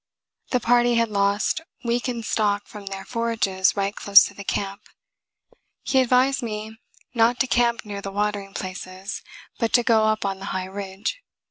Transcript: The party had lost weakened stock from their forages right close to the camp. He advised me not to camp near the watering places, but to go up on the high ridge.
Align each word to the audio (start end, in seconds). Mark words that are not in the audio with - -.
The 0.49 0.59
party 0.59 0.95
had 0.95 1.09
lost 1.09 1.61
weakened 1.85 2.25
stock 2.25 2.65
from 2.65 2.87
their 2.87 3.05
forages 3.05 3.77
right 3.77 3.95
close 3.95 4.23
to 4.25 4.33
the 4.33 4.43
camp. 4.43 4.81
He 5.83 5.99
advised 6.01 6.41
me 6.41 6.79
not 7.13 7.39
to 7.41 7.45
camp 7.45 7.85
near 7.85 8.01
the 8.01 8.11
watering 8.11 8.55
places, 8.55 9.21
but 9.59 9.71
to 9.73 9.83
go 9.83 10.05
up 10.05 10.25
on 10.25 10.39
the 10.39 10.45
high 10.57 10.65
ridge. 10.65 11.21